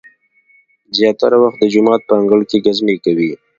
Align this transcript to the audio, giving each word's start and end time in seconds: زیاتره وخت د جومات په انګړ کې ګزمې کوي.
زیاتره 0.97 1.37
وخت 1.43 1.57
د 1.61 1.65
جومات 1.73 2.01
په 2.05 2.13
انګړ 2.19 2.39
کې 2.49 2.57
ګزمې 2.65 2.95
کوي. 3.05 3.31